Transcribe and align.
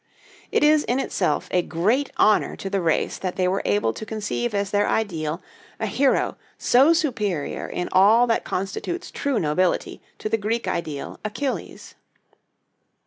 It 0.51 0.63
is 0.63 0.83
in 0.85 0.99
itself 0.99 1.47
a 1.51 1.61
great 1.61 2.11
honor 2.17 2.55
to 2.55 2.71
the 2.71 2.81
race 2.81 3.19
that 3.19 3.35
they 3.35 3.47
were 3.47 3.61
able 3.65 3.93
to 3.93 4.03
conceive 4.03 4.55
as 4.55 4.71
their 4.71 4.87
ideal 4.87 5.43
a 5.79 5.85
hero 5.85 6.37
so 6.57 6.91
superior 6.91 7.67
in 7.67 7.87
all 7.91 8.25
that 8.25 8.43
constitutes 8.43 9.11
true 9.11 9.37
nobility 9.39 10.01
to 10.17 10.27
the 10.27 10.37
Greek 10.39 10.67
ideal, 10.67 11.19
Achilles. 11.23 11.93